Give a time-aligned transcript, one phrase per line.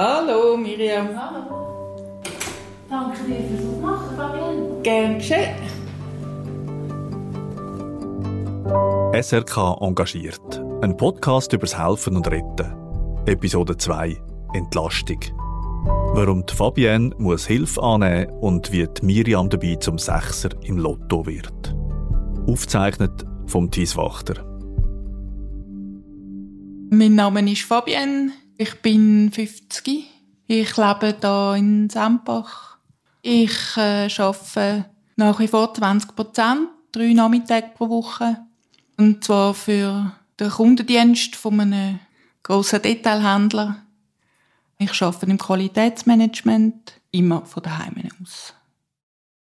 [0.00, 1.08] Hallo Miriam.
[1.08, 2.22] Hallo.
[2.88, 4.82] Danke dir fürs Aufmachen, Fabienne.
[4.84, 5.56] Gern geschehen.
[9.12, 10.62] SRK engagiert.
[10.82, 12.76] Ein Podcast übers Helfen und Retten.
[13.26, 14.16] Episode 2.
[14.54, 15.18] Entlastung.
[16.14, 21.26] Warum die Fabienne muss Hilfe annehmen und wie die Miriam dabei zum Sechser im Lotto
[21.26, 21.74] wird.
[22.46, 24.44] Aufzeichnet vom Thies Wachter.
[26.90, 28.30] Mein Name ist Fabienne.
[28.60, 30.04] Ich bin 50.
[30.48, 32.76] Ich lebe hier in Sempach.
[33.22, 34.86] Ich äh, arbeite
[35.16, 38.38] nach wie vor 20 Prozent, drei Nachmittage pro Woche.
[38.96, 42.00] Und zwar für den Kundendienst von einem
[42.42, 43.76] grossen Detailhändler.
[44.78, 48.54] Ich arbeite im Qualitätsmanagement, immer von daheim aus.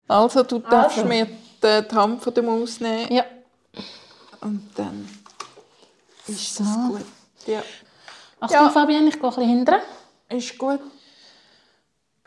[0.06, 1.08] Also, du darfst Also.
[1.08, 1.26] mir
[1.62, 3.24] die Hand von der Maus nehmen Ja.
[4.42, 5.08] und dann
[6.26, 6.64] ist So.
[6.64, 7.04] das gut.
[7.46, 7.62] Ja.
[8.40, 8.70] Achtung, Ja.
[8.70, 9.82] Fabienne, ich gehe ein bisschen hinterher.
[10.30, 10.80] Ist gut.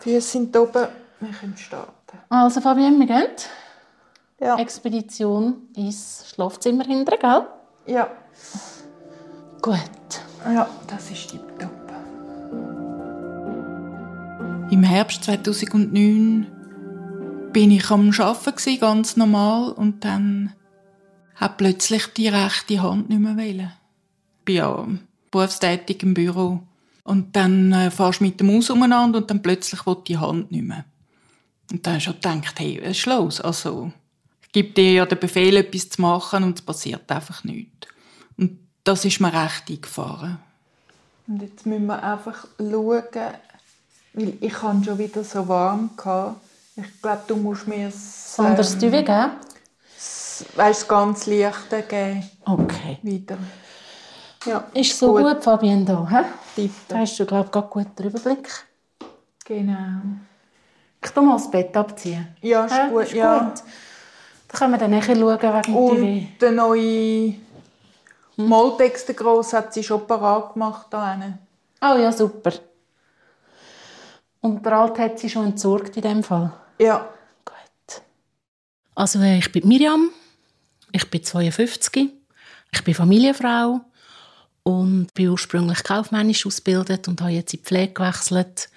[0.04, 0.88] Die Füße sind oben.
[1.20, 2.18] Wir können starten.
[2.30, 3.28] Also, Fabienne, wir gehen.
[4.40, 4.58] Ja.
[4.58, 7.20] Expedition ins Schlafzimmer hinterher,
[7.86, 7.94] gell?
[7.96, 8.10] Ja.
[9.62, 9.78] Gut.
[10.46, 11.70] Ja, das ist tipptopp.
[14.72, 16.48] Im Herbst 2009
[17.52, 20.54] bin ich am Arbeiten gsi, ganz normal und dann
[21.36, 23.72] hat plötzlich die rechte Hand nicht mehr wollen.
[24.40, 24.88] Ich bin ja
[25.32, 26.62] berufstätig im Büro
[27.04, 30.52] und dann äh, fährst du mit dem Maus umeinander und dann plötzlich will die Hand
[30.52, 30.86] nicht mehr.
[31.72, 33.42] Und dann habe ich schon gedacht, hey, was ist los?
[33.42, 33.92] Also,
[34.44, 37.88] ich gebe dir ja den Befehl, etwas zu machen und es passiert einfach nichts.
[38.38, 40.38] Und das ist mir recht eingefahren.
[41.28, 43.04] Und jetzt müssen wir einfach schauen,
[44.14, 45.92] weil ich hatte schon wieder so warm.
[45.96, 46.42] Gehabt.
[46.76, 49.30] Ich glaube, du musst mir das, Anderes ähm, Duvet, gell?
[49.94, 52.30] das, weißt, ganz leichte geben.
[52.46, 52.98] Okay.
[53.02, 53.38] Wieder.
[54.46, 56.70] Ja, Ist so gut, Fabienne, da, hä?
[56.88, 58.50] Da hast du, glaube ich, gerade gut den Überblick.
[59.46, 60.02] Genau.
[61.04, 62.36] Ich tu mal das Bett abziehen.
[62.42, 62.90] Ja, ist Hä?
[62.90, 63.04] gut.
[63.04, 63.40] Ist ja.
[63.40, 63.64] gut.
[64.48, 65.76] Dann können wir dann nachher schauen wegen.
[65.76, 67.36] Und der neue
[68.38, 70.88] Moltex, der Grosse, hat sie schon parat gemacht.
[70.90, 71.18] Da.
[71.82, 72.52] Oh ja, super.
[74.42, 76.52] Und der Alte hat sie schon entsorgt in dem Fall.
[76.80, 77.08] Ja.
[77.46, 78.02] Gut.
[78.96, 80.10] Also äh, ich bin Miriam,
[80.92, 82.12] ich bin 52,
[82.72, 83.82] ich bin Familienfrau
[84.64, 88.70] und bin ursprünglich kaufmännisch ausgebildet und habe jetzt in die Pflege gewechselt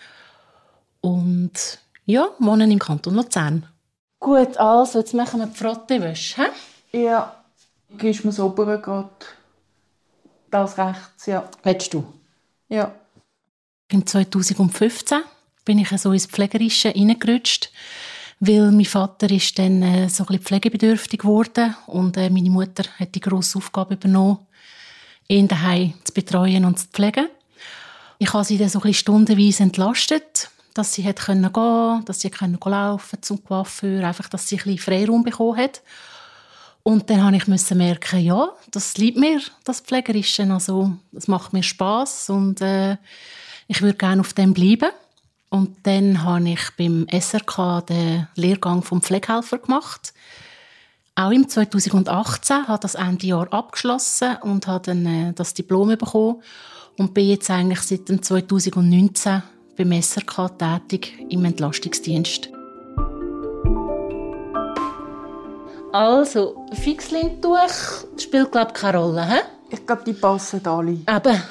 [1.00, 3.66] und ja, wohne im Kanton Luzern.
[4.20, 6.42] Gut, also jetzt machen wir die Frottewäsche.
[6.42, 7.04] hä?
[7.04, 7.36] Ja.
[7.98, 9.10] Gibst mir das obere gerade.
[10.50, 11.48] Das rechts, ja.
[11.62, 12.04] Willst du?
[12.68, 12.94] Ja.
[13.88, 15.22] Im 2015
[15.64, 17.70] bin ich so ins Pflegerische reingerutscht,
[18.40, 22.84] weil mein Vater ist dann äh, so ein bisschen pflegebedürftig geworden und äh, meine Mutter
[22.98, 24.38] hat die grosse Aufgabe übernommen,
[25.28, 27.28] ihn daheim zu betreuen und zu pflegen.
[28.18, 32.20] Ich habe sie dann so ein bisschen stundenweise entlastet, dass sie hat können gehen, dass
[32.20, 35.82] sie können laufen zum Coiffeur, einfach, dass sie ein bisschen Freiraum bekommen hat.
[36.82, 40.44] Und dann habe ich merken, ja, das liebt mir, das Pflegerische.
[40.52, 42.98] Also, es macht mir Spaß und äh,
[43.68, 44.90] ich würde gerne auf dem bleiben.
[45.48, 50.12] Und dann habe ich beim SRK den Lehrgang vom Pflegehelfer gemacht.
[51.16, 56.42] Auch im 2018 habe das Ende Jahr abgeschlossen und habe dann äh, das Diplom bekommen
[56.98, 59.42] und bin jetzt eigentlich seit dem 2019
[59.76, 62.50] beim SRK tätig im Entlastungsdienst.
[65.92, 69.40] Also, Fixlindtuch spielt glaube ich keine Rolle, hä?
[69.70, 70.98] Ich glaube, die passen alle.
[71.08, 71.42] Eben.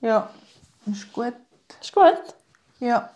[0.00, 0.28] Ja.
[0.90, 1.34] Ist gut.
[1.80, 2.18] Ist gut.
[2.80, 3.10] Ja.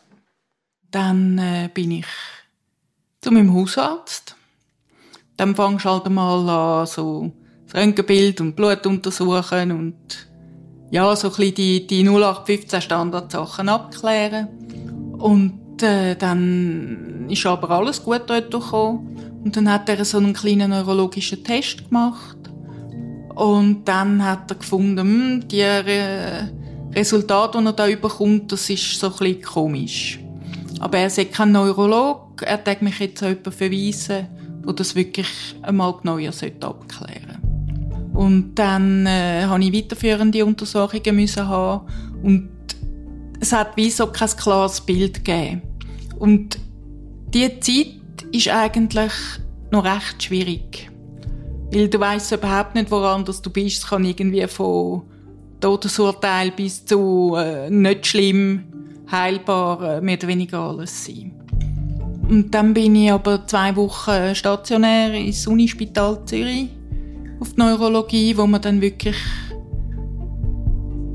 [0.93, 2.07] Dann äh, bin ich
[3.21, 4.38] zu meinem Hausarzt.
[5.39, 7.33] Dann fangst du halt einmal an, so
[7.65, 10.29] das Röntgenbild und Blut untersuchen und
[10.91, 14.49] ja, so ein bisschen die, die 0815 Standardsachen abklären.
[15.19, 19.41] Und äh, dann ist aber alles gut dort gekommen.
[19.45, 22.37] Und dann hat er so einen kleinen neurologischen Test gemacht.
[23.35, 26.49] Und dann hat er gefunden, hm, die äh,
[26.95, 30.19] Resultate, die er da überkommt, das ist so ein bisschen komisch.
[30.81, 32.43] Aber er ist kein Neurolog.
[32.43, 34.27] Er darf mich jetzt an jemanden verweisen,
[34.69, 35.29] der das wirklich
[35.63, 41.87] einmal genauer sollte abklären Und dann äh, habe ich weiterführende Untersuchungen müssen haben
[42.23, 42.51] und
[43.41, 45.63] es hat wie so kein klares Bild gegeben.
[46.19, 46.59] Und
[47.33, 49.13] die Zeit ist eigentlich
[49.71, 50.91] noch recht schwierig.
[51.73, 53.85] Weil du weißt überhaupt nicht, woran du bist.
[53.85, 55.03] Es kann irgendwie von
[55.61, 58.65] Todesurteil bis zu äh, nicht schlimm,
[59.11, 61.38] heilbar, äh, mehr oder weniger alles sein.
[62.29, 66.69] Und dann bin ich aber zwei Wochen stationär ins Unispital Zürich
[67.41, 69.17] auf die Neurologie, wo man dann wirklich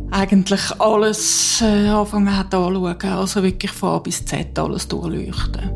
[0.10, 3.12] eigentlich alles äh, anfangen hat anzuschauen.
[3.12, 5.70] Also wirklich von A bis Z alles durchleuchten.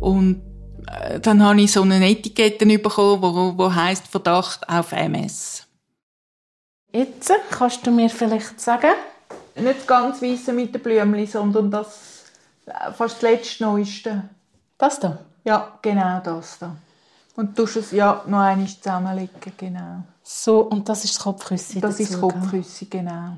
[0.00, 0.42] Und
[0.88, 5.66] äh, dann habe ich so eine Etikette bekommen, wo, wo heisst Verdacht auf MS.
[6.92, 8.94] Jetzt kannst du mir vielleicht sagen?
[9.56, 12.24] Nicht ganz weiße mit den Blümchen, sondern das
[12.66, 14.28] äh, fast das letzte Neueste.
[14.82, 15.16] Das da?
[15.44, 16.74] Ja, genau das da.
[17.36, 20.02] Und du es ja noch einmal zusammenlegen, genau.
[20.24, 21.78] So, und das ist das Kopfküsse.
[21.78, 23.36] Das dazu, ist das Kopfküsse, genau.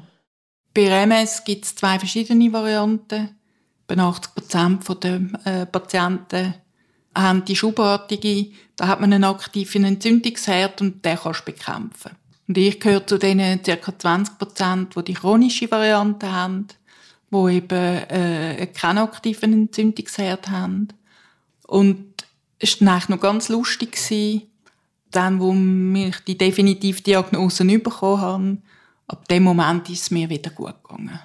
[0.73, 3.37] Bei MS gibt es zwei verschiedene Varianten.
[3.87, 6.55] Bei 80 Prozent der äh, Patienten
[7.15, 8.47] haben die schubartige,
[8.77, 12.13] da hat man einen aktiven Entzündungsherd und den kannst du bekämpfen.
[12.49, 13.99] Und ich gehöre zu den ca.
[13.99, 16.69] 20 Prozent, die die chronische Variante haben,
[17.31, 20.89] die eben äh, keinen aktiven Entzündungsherd haben.
[21.67, 22.27] Und
[22.59, 23.93] es war eigentlich noch ganz lustig.
[23.93, 24.51] Gewesen.
[25.11, 25.53] Dann, wo
[25.97, 28.59] ich die definitive Diagnose bekommen habe,
[29.07, 31.21] ab dem Moment ist es mir wieder gut gegangen.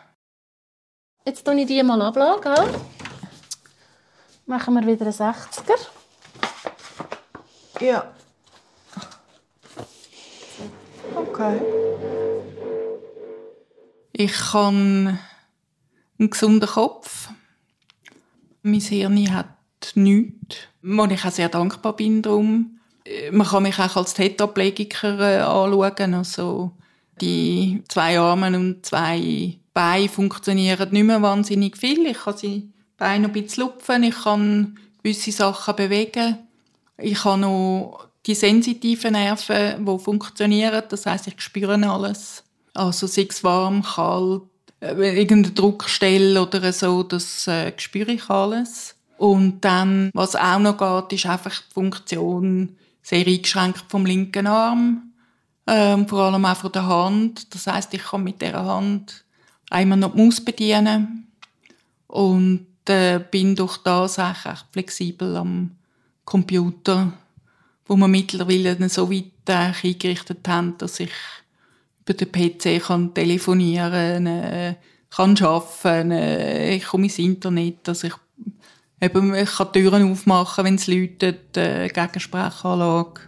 [1.26, 2.80] Jetzt tue ich die mal ab, gell?
[4.46, 5.88] Machen wir wieder einen 60er.
[7.82, 8.12] Ja.
[11.16, 11.62] Okay.
[14.12, 15.20] Ich habe einen
[16.30, 17.30] gesunden Kopf.
[18.62, 19.59] Mein Hirn hat
[19.96, 20.58] nichts.
[20.82, 22.80] Wo ich auch sehr dankbar bin darum.
[23.32, 26.14] Man kann mich auch als Tetraplegiker äh, anschauen.
[26.14, 26.72] Also
[27.22, 32.06] die zwei Arme und zwei Beine funktionieren nicht mehr wahnsinnig viel.
[32.06, 36.38] Ich kann sie Beine ein bisschen lupfen, ich kann gewisse Sachen bewegen.
[36.98, 40.84] Ich habe noch die sensitiven Nerven, die funktionieren.
[40.90, 42.44] Das heißt, ich spüre alles.
[42.74, 44.44] Also sei es warm, kalt,
[44.82, 48.96] äh, irgendeine Druckstelle oder so, das äh, spüre ich alles.
[49.20, 55.12] Und dann, was auch noch geht, ist einfach die Funktion sehr eingeschränkt vom linken Arm.
[55.68, 57.54] Ähm, vor allem auch von der Hand.
[57.54, 59.26] Das heißt, ich kann mit der Hand
[59.70, 61.28] einmal noch die Maus bedienen.
[62.08, 65.72] Und äh, bin durch das auch echt flexibel am
[66.24, 67.12] Computer,
[67.88, 71.12] wo wir mittlerweile so weit äh, eingerichtet haben, dass ich
[72.04, 74.76] über den PC kann telefonieren, äh,
[75.10, 78.14] kann arbeiten, äh, ich komme ins Internet, dass ich
[79.02, 83.22] Eben, ich kann Türen aufmachen, wenn es läutet, äh, Gegensprechanlage.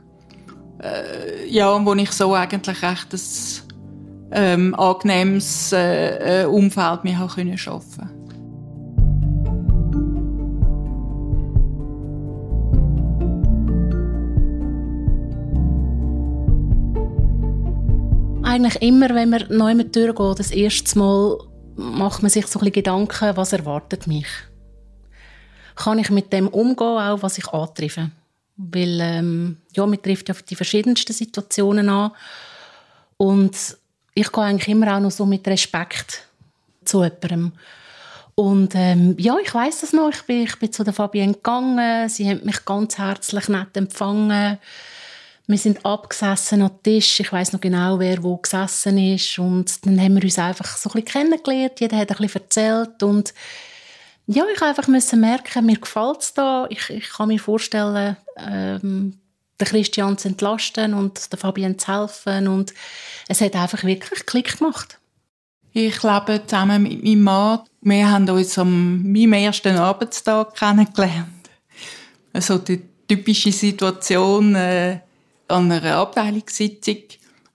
[0.84, 3.22] Äh, ja, wo ich so eigentlich echt ein
[4.34, 8.10] ähm, angenehmes äh, äh Umfeld mir habe können schaffen
[18.44, 21.38] Eigentlich immer, wenn man neu mit geht, das erste Mal
[21.76, 24.28] macht man sich so ein bisschen Gedanken, was erwartet mich
[25.84, 28.12] kann ich mit dem umgehen, auch was ich antreffe.
[28.58, 32.12] Weil, ähm, ja, man trifft ja die verschiedensten Situationen an.
[33.18, 33.56] Und
[34.14, 36.24] ich gehe eigentlich immer auch noch so mit Respekt
[36.86, 37.54] zu jemandem.
[38.36, 40.10] Und ähm, ja, ich weiß das noch.
[40.10, 42.10] Ich bin, ich bin zu der Fabienne gegangen.
[42.10, 44.58] Sie hat mich ganz herzlich nett empfangen.
[45.48, 47.20] Wir sind abgesessen am Tisch.
[47.20, 49.38] Ich weiß noch genau, wer wo gesessen ist.
[49.38, 51.80] Und dann haben wir uns einfach so ein bisschen kennengelernt.
[51.80, 53.04] Jeder hat ein bisschen erzählt.
[53.04, 53.34] Und
[54.32, 56.66] ja, ich einfach müssen merken, mir gefällt es da.
[56.70, 59.18] Ich, ich kann mir vorstellen, ähm,
[59.60, 62.48] den Christian zu entlasten und der Fabian zu helfen.
[62.48, 62.74] Und
[63.28, 65.00] es hat einfach wirklich Klick gemacht.
[65.74, 67.60] Ich lebe zusammen mit meinem Mann.
[67.82, 71.50] Wir haben uns am meinem ersten Arbeitstag kennengelernt.
[72.34, 75.00] Also die typische Situation äh,
[75.48, 77.04] an einer Abteilungssitzung.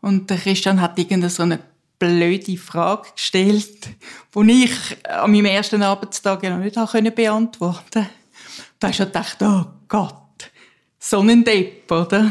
[0.03, 1.59] Und der Christian hat irgendeine so eine
[1.99, 3.89] blöde Frage gestellt,
[4.35, 8.11] die ich an meinem ersten Arbeitstag noch nicht beantworten konnte.
[8.79, 10.51] Da habe ich gedacht, oh Gott,
[10.99, 12.31] so ein Depp, oder?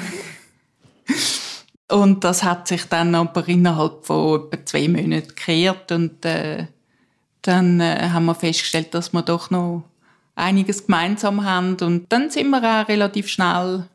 [1.89, 6.67] Und das hat sich dann aber innerhalb von etwa zwei Monaten gekehrt und äh,
[7.41, 9.83] dann äh, haben wir festgestellt, dass wir doch noch
[10.33, 13.87] einiges gemeinsam haben und dann sind wir auch relativ schnell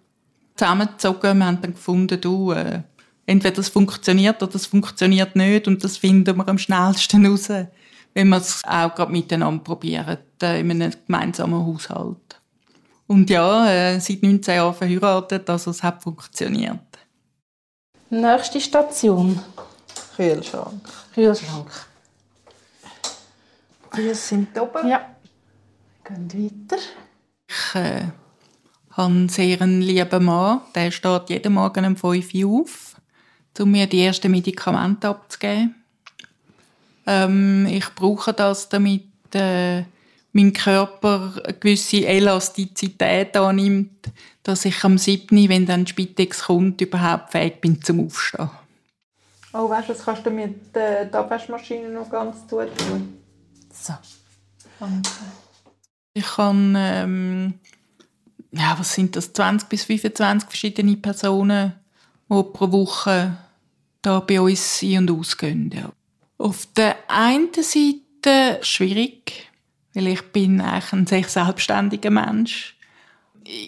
[0.55, 1.39] zusammengezogen.
[1.39, 2.83] Wir haben dann gefunden, du, äh,
[3.31, 7.49] entweder es funktioniert oder es funktioniert nicht und das finden wir am schnellsten raus,
[8.13, 12.41] wenn wir es auch gerade miteinander probieren, äh, in einem gemeinsamen Haushalt.
[13.07, 16.81] Und ja, äh, seit 19 Jahren verheiratet, also es hat funktioniert.
[18.11, 19.41] Nächste Station.
[20.17, 20.83] Kühlschrank.
[21.15, 21.71] Kühlschrank.
[23.97, 24.89] Die sind oben.
[24.89, 25.07] Ja.
[26.09, 26.83] Wir gehen weiter.
[27.49, 28.03] Ich äh,
[28.91, 30.63] habe einen sehr lieben Mann.
[30.75, 33.00] Der steht jeden Morgen um 5 Uhr auf
[33.59, 35.75] um mir die ersten Medikamente abzugeben.
[37.07, 39.05] Ähm, ich brauche das, damit
[39.35, 39.83] äh,
[40.33, 47.33] mein Körper eine gewisse Elastizität annimmt, dass ich am 7., wenn dann Spitex kommt, überhaupt
[47.33, 48.51] fähig bin zum Aufstehen.
[49.53, 52.69] Oh, weißt du, das kannst du mit der Abwaschmaschine noch ganz tun.
[53.73, 53.95] So.
[54.79, 55.11] Danke.
[56.15, 57.55] Ich kann, ähm,
[58.53, 61.73] ja, was sind das, 20 bis 25 verschiedene Personen,
[62.31, 63.37] die pro Woche
[64.03, 65.71] da bei uns ein- und ausgehen.
[65.75, 65.93] Ja.
[66.39, 69.51] Auf der einen Seite schwierig,
[69.95, 72.77] weil ich bin eigentlich ein sehr selbstständiger Mensch.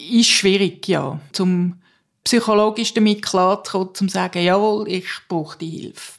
[0.09, 1.81] Ist schwierig, ja, zum
[2.23, 6.13] psychologisch damit klarzukommen, zum zu sagen, jawohl, ich brauche die Hilfe.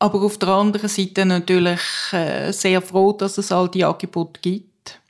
[0.00, 1.80] Aber auf der anderen Seite natürlich
[2.12, 5.00] äh, sehr froh, dass es all die Angebote gibt.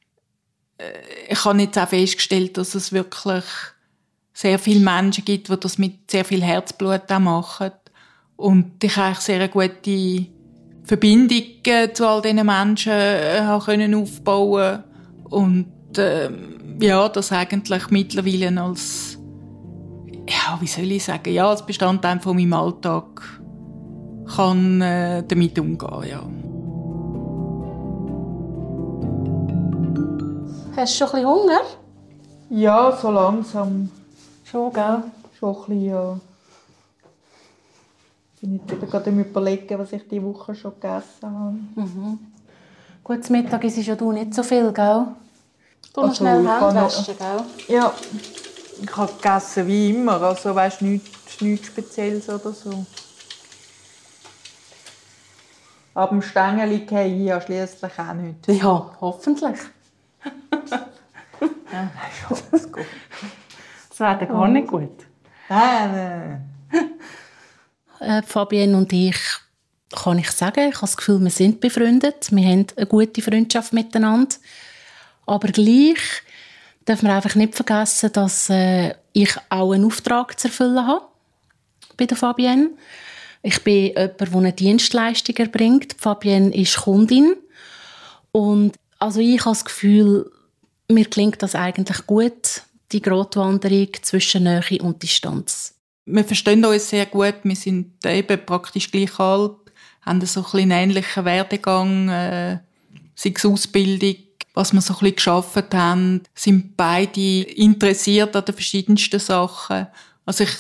[0.79, 0.93] Äh,
[1.29, 3.45] ich habe jetzt auch festgestellt, dass es wirklich
[4.33, 7.73] sehr viele Menschen gibt, die das mit sehr viel Herzblut auch machen.
[8.37, 10.27] Und ich eigentlich sehr eine gute
[10.85, 14.83] Verbindung äh, zu all diesen Menschen äh, können aufbauen
[15.25, 16.31] und äh,
[16.81, 19.19] ja, das eigentlich mittlerweile als
[20.31, 23.41] ja, wie soll ich sagen, ja, als Bestandteil von meinem Alltag
[24.37, 26.23] kann äh, damit umgehen, ja.
[30.77, 31.61] Hast du schon ein bisschen Hunger?
[32.51, 33.91] Ja, so langsam.
[34.51, 35.03] Schon, gell?
[35.39, 36.21] Schon ein bisschen, ja.
[38.35, 42.19] Ich bin jetzt eben gerade am überlegen, was ich diese Woche schon gegessen habe.
[43.05, 45.07] Gut, zum Mittag ist ja du nicht so viel, gell?
[45.93, 47.45] Du noch Also, schnell Hände waschen, gell?
[47.77, 47.93] Ja,
[48.83, 52.87] ich habe gegessen wie immer, also weißt nichts, nichts Spezielles oder so.
[55.95, 58.49] Aber dem Stängeli gehe ich ja schliesslich auch nicht.
[58.49, 59.59] Ja, hoffentlich.
[61.73, 61.89] Ja,
[62.29, 62.85] alles gut.
[64.01, 65.07] Dann gar nicht gut.
[65.49, 65.93] Nein,
[66.71, 66.91] nein.
[68.01, 69.19] Äh, Fabienne und ich,
[69.95, 72.29] kann ich sagen, ich habe das Gefühl, wir sind befreundet.
[72.31, 74.37] Wir haben eine gute Freundschaft miteinander.
[75.27, 75.99] Aber gleich
[76.87, 81.05] darf man einfach nicht vergessen, dass äh, ich auch einen Auftrag zu erfüllen habe
[81.99, 82.71] bei der Fabienne.
[83.43, 85.95] Ich bin jemand, der eine Dienstleistung erbringt.
[85.99, 87.35] Fabienne ist Kundin.
[88.33, 90.31] Und also ich habe das Gefühl,
[90.89, 95.75] mir klingt das eigentlich gut, die Grotwanderung zwischen Nähe und Distanz.
[96.07, 99.57] Wir verstehen uns sehr gut, wir sind eben praktisch gleich alt,
[100.03, 102.59] haben so einen ähnlichen Werdegang, äh,
[103.15, 104.17] sei es Ausbildung,
[104.55, 109.87] was wir so ein bisschen haben, sind beide interessiert an den verschiedensten Sachen.
[110.27, 110.57] Also ich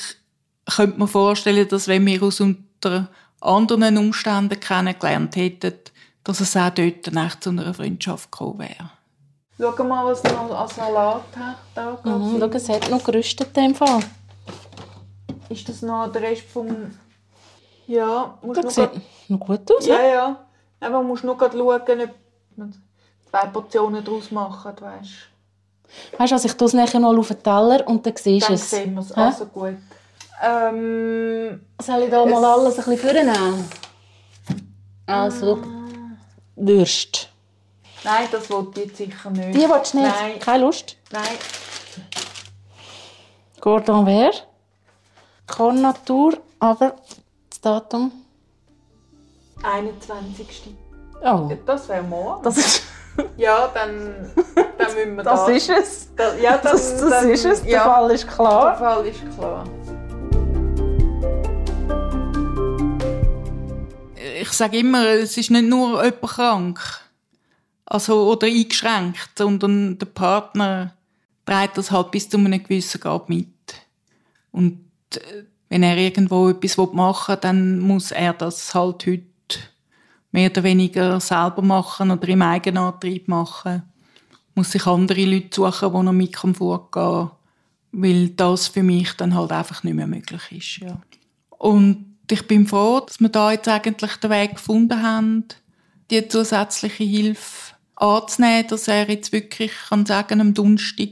[0.66, 3.10] könnte mir vorstellen, dass wenn wir uns unter
[3.40, 5.74] anderen Umständen kennengelernt hätten,
[6.22, 8.90] dass es auch dort echt zu einer Freundschaft gekommen wäre.
[9.60, 11.56] Schau mal, was noch an Salat hat.
[11.74, 14.00] Da Mhm, schau, es hat noch gerüstet in dem Fall.
[15.50, 16.68] Ist das noch der Rest vom...
[17.86, 19.86] Ja, musst Das noch sieht grad- noch gut aus.
[19.86, 20.08] Ja, Ja.
[20.12, 20.36] ja.
[20.80, 21.88] Aber man muss nur schauen, ob
[22.56, 22.74] man
[23.28, 25.10] zwei Portionen daraus machen, weißt
[26.18, 28.52] Weißt du, also ich tue es nachher mal auf den Teller und dann siehst du
[28.52, 28.70] Dann es.
[28.70, 29.12] sehen wir es.
[29.12, 29.74] Also gut.
[30.42, 33.68] Ähm, Soll ich da mal alles ein bisschen vornehmen?
[35.06, 35.68] Also, schau.
[36.56, 37.29] Würst.
[38.04, 39.54] Nein, das wollte ich jetzt sicher nicht.
[39.54, 40.14] Die willst du nicht?
[40.14, 40.96] Nein, Keine Lust?
[41.10, 41.22] nein.
[43.60, 44.30] Gordon Wer?
[45.46, 46.96] Korn Natur, aber
[47.50, 48.10] das Datum.
[49.62, 50.74] 21.
[51.22, 52.42] Oh, Das wäre morgen.
[52.42, 52.82] das ist,
[53.36, 55.52] Ja, dann, dann müssen wir das da...
[55.52, 56.08] ist es.
[56.16, 57.62] Da, ja, dann, Das, das dann, ist es.
[57.62, 58.78] Der Ja, Fall ist der klar.
[58.78, 59.64] Fall ist klar.
[64.40, 66.80] Ich sage immer, es ist nicht nur jemand krank
[67.90, 70.94] also, oder eingeschränkt, sondern der Partner
[71.44, 73.48] trägt das halt bis zu einem gewissen Grad mit.
[74.52, 74.78] Und
[75.14, 79.24] äh, wenn er irgendwo etwas machen will, dann muss er das halt heute
[80.30, 83.82] mehr oder weniger selber machen oder im Eigenantrieb machen.
[84.54, 87.30] Muss sich andere Leute suchen, die noch mit vorgehen kann,
[87.90, 90.76] weil das für mich dann halt einfach nicht mehr möglich ist.
[90.86, 91.00] Ja.
[91.58, 95.44] Und ich bin froh, dass wir da jetzt eigentlich den Weg gefunden haben,
[96.10, 97.69] die zusätzliche Hilfe
[98.00, 101.08] anzunehmen, dass er jetzt wirklich kann sagen, am Donnerstag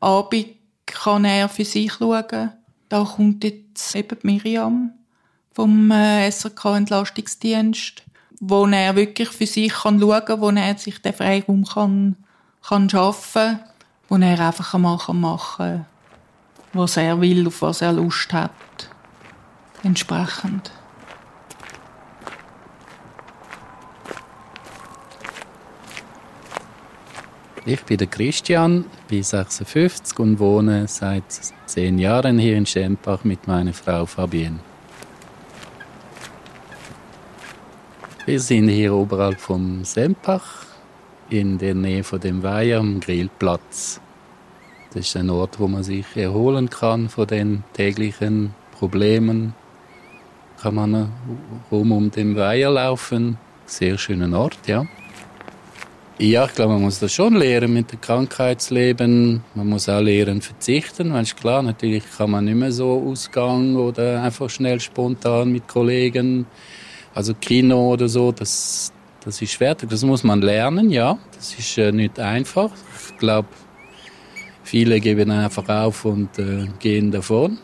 [0.00, 0.46] Abend
[0.86, 2.52] kann er für sich schauen.
[2.88, 4.92] Da kommt jetzt eben Miriam
[5.52, 8.02] vom äh, SRK Entlastungsdienst,
[8.40, 12.16] wo er wirklich für sich kann schauen kann, wo er sich den Freiraum kann,
[12.66, 13.60] kann schaffen,
[14.08, 15.86] wo er einfach einmal kann machen
[16.72, 18.50] was er will, auf was er Lust hat.
[19.82, 20.70] Entsprechend.
[27.66, 31.24] Ich bin der Christian, bin 56 und wohne seit
[31.66, 34.60] zehn Jahren hier in Schempach mit meiner Frau Fabienne.
[38.24, 40.64] Wir sind hier oberhalb vom Sempach,
[41.28, 44.00] in der Nähe von dem Weiher am Grillplatz.
[44.94, 49.54] Das ist ein Ort, wo man sich erholen kann von den täglichen Problemen.
[50.62, 51.12] kann man
[51.70, 53.36] rum um den Weiher laufen.
[53.66, 54.86] Sehr schöner Ort, ja.
[56.22, 59.42] Ja, ich glaube, man muss das schon lernen mit dem Krankheitsleben.
[59.54, 61.14] Man muss auch lernen verzichten.
[61.14, 66.44] Weil klar, natürlich kann man nicht mehr so ausgehen oder einfach schnell spontan mit Kollegen,
[67.14, 68.32] also Kino oder so.
[68.32, 68.92] Das,
[69.24, 69.74] das ist schwer.
[69.74, 71.16] Das muss man lernen, ja.
[71.34, 72.70] Das ist äh, nicht einfach.
[73.08, 73.48] Ich glaube,
[74.62, 77.56] viele geben einfach auf und äh, gehen davon,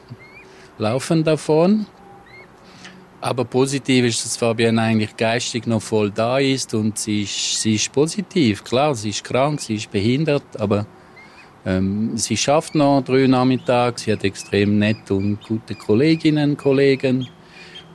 [0.78, 1.84] laufen davon.
[3.20, 7.74] Aber positiv ist, dass Fabienne eigentlich geistig noch voll da ist und sie ist, sie
[7.74, 8.62] ist positiv.
[8.62, 10.86] Klar, sie ist krank, sie ist behindert, aber
[11.64, 13.98] ähm, sie schafft noch drei Nachmittag.
[13.98, 17.28] Sie hat extrem nette und gute Kolleginnen Kollegen.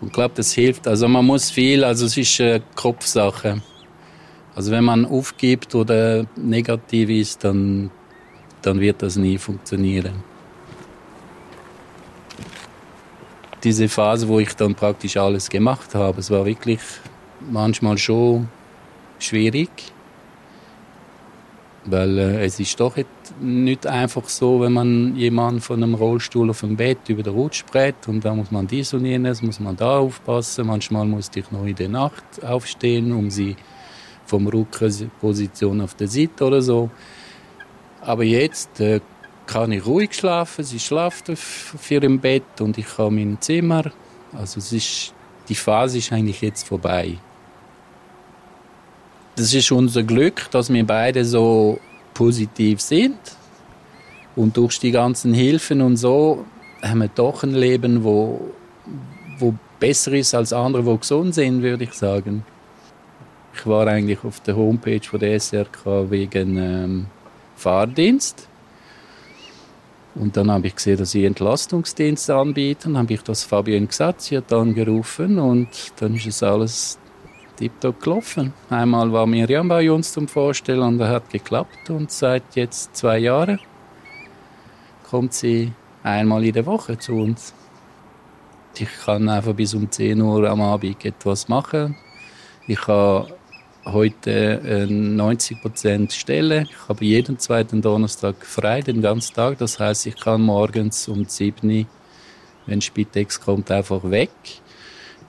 [0.01, 0.88] Und ich glaube, das hilft.
[0.88, 3.62] Also man muss viel, also es ist eine Kopfsache.
[4.56, 7.92] Also wenn man aufgibt oder negativ ist, dann,
[8.62, 10.31] dann wird das nie funktionieren.
[13.63, 16.80] Diese Phase, wo ich dann praktisch alles gemacht habe, es war wirklich
[17.50, 18.48] manchmal schon
[19.20, 19.70] schwierig,
[21.86, 22.96] weil äh, es ist doch
[23.39, 27.63] nicht einfach so, wenn man jemanden von einem Rollstuhl auf dem Bett über den Rutsch
[27.65, 30.68] brät und da muss man dies und jenes, muss man da aufpassen.
[30.68, 33.56] Manchmal musste ich noch in der Nacht aufstehen, um sie
[34.25, 36.89] vom Rückenposition auf der Seite oder so.
[38.01, 39.01] Aber jetzt äh,
[39.46, 40.64] kann ich ruhig schlafen.
[40.64, 43.92] Sie schlaft auf ihrem Bett und ich habe mein Zimmer.
[44.34, 45.14] Also es ist,
[45.50, 47.18] die Phase ist eigentlich jetzt vorbei.
[49.36, 51.80] Das ist unser Glück, dass wir beide so
[52.14, 53.18] positiv sind.
[54.36, 56.46] Und durch die ganzen Hilfen und so
[56.82, 58.52] haben wir doch ein Leben, wo,
[59.38, 62.46] wo besser ist als andere, die gesund sind, würde ich sagen.
[63.54, 67.06] Ich war eigentlich auf der Homepage von der SRK wegen ähm,
[67.56, 68.48] Fahrdienst.
[70.15, 72.94] Und dann habe ich gesehen, dass sie Entlastungsdienste anbieten.
[72.94, 77.00] Dann habe ich das Fabienne gesagt, sie hat angerufen und dann ist es alles
[77.56, 78.53] tiptop gelaufen.
[78.70, 83.20] Einmal war Miriam bei uns zum Vorstellen und das hat geklappt und seit jetzt zwei
[83.20, 83.59] Jahren
[85.09, 85.72] kommt sie
[86.03, 87.53] einmal in der Woche zu uns.
[88.75, 91.96] Ich kann einfach bis um 10 Uhr am Abend etwas machen.
[92.68, 93.27] Ich habe
[93.85, 96.63] heute 90 äh, Prozent Stelle.
[96.70, 99.57] Ich habe jeden zweiten Donnerstag frei, den ganzen Tag.
[99.57, 101.85] Das heißt, ich kann morgens um 7 Uhr,
[102.65, 104.29] wenn Spitex kommt, einfach weg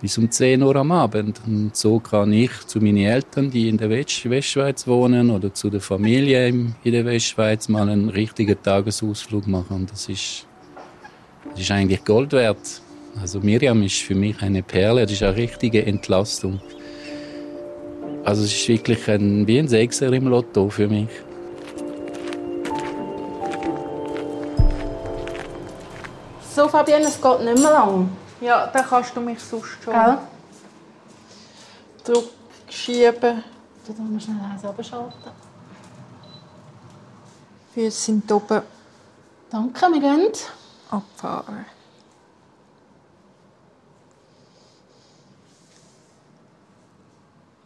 [0.02, 1.40] bis um 10 Uhr am Abend.
[1.46, 5.80] Und so kann ich zu meinen Eltern, die in der Westschweiz wohnen, oder zu der
[5.80, 9.86] Familie in der Westschweiz mal einen richtigen Tagesausflug machen.
[9.88, 10.46] Das ist,
[11.50, 12.82] das ist eigentlich Gold wert.
[13.20, 16.60] Also Miriam ist für mich eine Perle, das ist eine richtige Entlastung.
[18.24, 21.08] Also es ist wirklich ein, wie ein Sechser im Lotto für mich.
[26.54, 28.10] So Fabienne, es geht nicht mehr lang.
[28.40, 30.18] Ja, dann kannst du mich sonst schon Gell?
[32.04, 33.42] zurückschieben.
[33.86, 35.30] Du musst schnell eins abschalten.
[37.74, 38.62] Wir sind oben
[39.50, 40.32] Danke, wir gehen.
[40.90, 41.66] abfahren.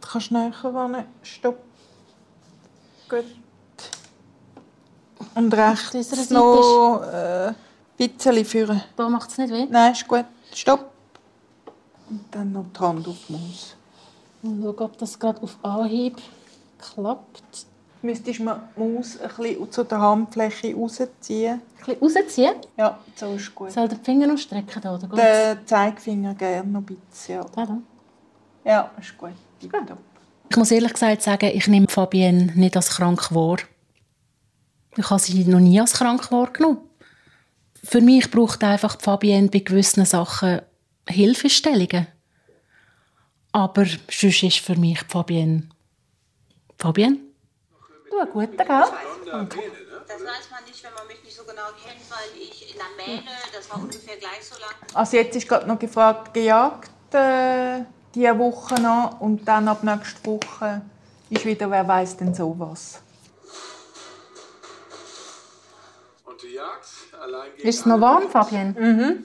[0.07, 1.03] Du kannst näher ran.
[1.21, 1.57] Stopp.
[3.09, 3.25] Gut.
[5.35, 7.55] Und rechts noch äh, ein
[7.97, 8.81] bisschen führen.
[8.95, 9.67] Da macht es nicht weh.
[9.69, 10.23] Nein, ist gut.
[10.53, 10.91] Stopp.
[12.09, 13.75] Und dann noch die Hand auf die Maus.
[14.43, 16.15] Und schau, ob das gerade auf Anhieb
[16.79, 17.65] klappt.
[18.01, 21.61] Müsstest du die Maus ein bisschen zu der Handfläche rausziehen.
[21.85, 22.55] Ein bisschen rausziehen.
[22.77, 23.73] Ja, so ist gut.
[23.73, 24.87] Soll den Finger noch strecken?
[24.87, 25.07] Oder?
[25.57, 27.35] Den Zeigefinger gerne noch ein bisschen.
[27.35, 27.77] Ja, Da, da.
[28.67, 29.31] Ja ist gut.
[29.59, 29.97] Tipptopp.
[30.49, 33.57] Ich muss ehrlich gesagt sagen, ich nehme Fabienne nicht als krank wahr.
[34.95, 36.79] Ich habe sie noch nie als krank wahrgenommen.
[37.83, 40.61] Für mich braucht einfach Fabienne bei gewissen Sachen
[41.07, 42.07] Hilfestellungen.
[43.51, 45.69] Aber sonst ist für mich Fabienne...
[46.77, 47.17] Fabienne?
[48.09, 48.67] Du, einen guten, gell?
[48.67, 53.05] Das weiß man nicht, wenn man mich nicht so genau kennt, weil ich in der
[53.05, 54.75] Mähne, das war ungefähr gleich so lang.
[54.93, 57.81] Also jetzt ist gerade noch gefragt, gejagt äh,
[58.17, 60.81] diese Woche noch und dann ab nächster Woche
[61.29, 62.99] ist wieder, wer weiß denn sowas.
[66.25, 66.87] Und die Jagd
[67.21, 69.23] allein gegen Ist es noch warm, Fabienne?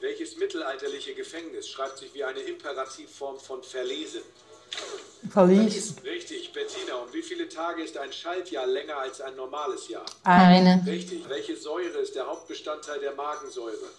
[0.00, 4.22] Welches mittelalterliche Gefängnis schreibt sich wie eine Imperativform von verlesen?
[5.30, 5.96] Verlies.
[6.02, 6.94] Richtig, Bettina.
[6.94, 10.06] Und wie viele Tage ist ein Schaltjahr länger als ein normales Jahr?
[10.24, 10.82] Eine.
[10.86, 11.28] Richtig.
[11.28, 13.90] Welche Säure ist der Hauptbestandteil der Magensäure?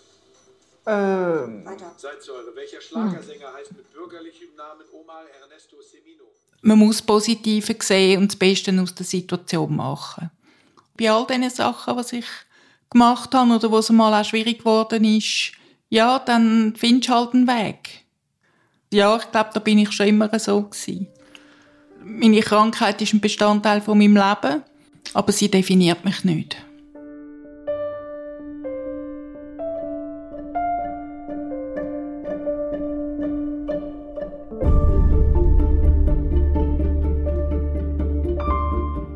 [0.85, 1.65] Ähm,
[1.97, 2.55] Salzsäure.
[2.55, 6.25] Welcher Schlagersänger heißt mit bürgerlichem Namen Omar Ernesto Semino?
[6.61, 10.29] man muss Positive sehen und das Beste aus der Situation machen.
[10.97, 12.25] Bei all diesen Sachen, was ich
[12.89, 15.53] gemacht habe oder wo es mal auch schwierig geworden ist,
[15.89, 18.05] ja, dann findest du halt einen Weg.
[18.93, 21.07] Ja, ich glaube, da bin ich schon immer so gewesen.
[22.03, 24.63] Meine Krankheit ist ein Bestandteil von meinem Leben,
[25.13, 26.57] aber sie definiert mich nicht.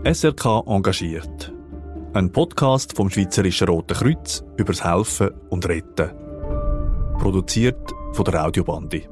[0.05, 1.51] SRK engagiert.
[2.13, 6.11] Ein Podcast vom Schweizerischen Roten Kreuz übers Helfen und Retten.
[7.17, 9.07] Produziert von der Audiobandi.